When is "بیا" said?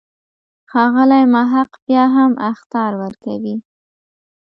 1.85-2.03